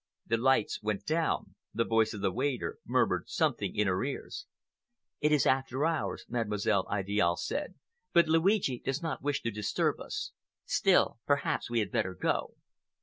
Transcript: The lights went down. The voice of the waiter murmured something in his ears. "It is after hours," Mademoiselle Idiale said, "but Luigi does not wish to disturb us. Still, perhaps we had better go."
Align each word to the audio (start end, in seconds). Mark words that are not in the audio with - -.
The 0.25 0.37
lights 0.37 0.81
went 0.81 1.05
down. 1.05 1.53
The 1.75 1.85
voice 1.85 2.15
of 2.15 2.21
the 2.21 2.31
waiter 2.31 2.79
murmured 2.87 3.29
something 3.29 3.75
in 3.75 3.87
his 3.87 3.95
ears. 4.07 4.45
"It 5.19 5.31
is 5.31 5.45
after 5.45 5.85
hours," 5.85 6.25
Mademoiselle 6.27 6.87
Idiale 6.91 7.35
said, 7.37 7.75
"but 8.11 8.27
Luigi 8.27 8.79
does 8.79 9.03
not 9.03 9.21
wish 9.21 9.43
to 9.43 9.51
disturb 9.51 9.99
us. 9.99 10.31
Still, 10.65 11.19
perhaps 11.27 11.69
we 11.69 11.81
had 11.81 11.91
better 11.91 12.15
go." 12.15 12.55